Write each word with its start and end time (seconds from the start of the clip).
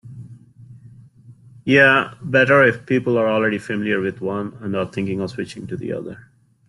Yeah, 1.63 2.15
better 2.23 2.63
if 2.63 2.87
people 2.87 3.19
are 3.19 3.27
already 3.27 3.59
familiar 3.59 3.99
with 4.01 4.19
one 4.19 4.57
and 4.61 4.75
are 4.75 4.87
thinking 4.91 5.21
of 5.21 5.29
switching 5.29 5.67
to 5.67 5.77
the 5.77 5.93
other. 5.93 6.31